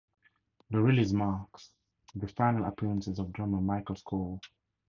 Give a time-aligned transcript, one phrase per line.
[0.71, 1.69] The release marks
[2.15, 4.41] the final appearance of drummer Michael Schorr.